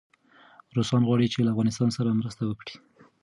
روسان 0.75 1.01
غواړي 1.07 1.27
چي 1.33 1.39
له 1.41 1.51
افغانستان 1.53 1.89
سره 1.97 2.17
مرسته 2.19 2.43
وکړي. 2.45 2.75